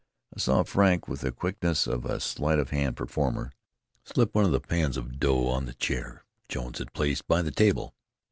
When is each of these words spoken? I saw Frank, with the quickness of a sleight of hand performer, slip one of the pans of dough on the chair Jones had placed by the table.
I 0.35 0.39
saw 0.39 0.63
Frank, 0.63 1.07
with 1.07 1.21
the 1.21 1.31
quickness 1.31 1.85
of 1.85 2.05
a 2.05 2.19
sleight 2.19 2.57
of 2.57 2.71
hand 2.71 2.97
performer, 2.97 3.51
slip 4.03 4.33
one 4.33 4.45
of 4.45 4.51
the 4.51 4.59
pans 4.59 4.97
of 4.97 5.19
dough 5.19 5.45
on 5.45 5.65
the 5.67 5.75
chair 5.75 6.25
Jones 6.49 6.79
had 6.79 6.93
placed 6.93 7.27
by 7.27 7.43
the 7.43 7.51
table. 7.51 7.93